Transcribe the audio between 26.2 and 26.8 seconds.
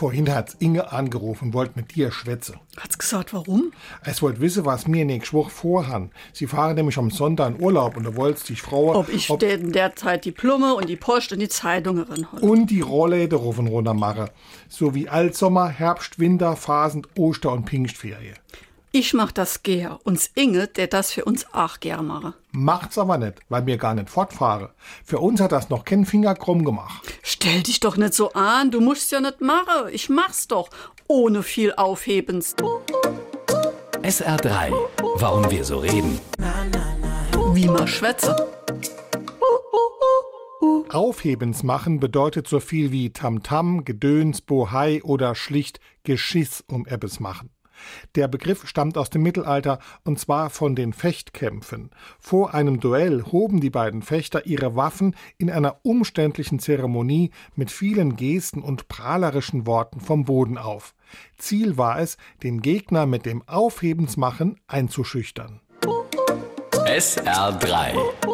krumm